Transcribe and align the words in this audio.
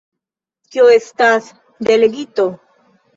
Kio 0.75 0.85
estas 0.93 1.49
delegito? 1.91 2.47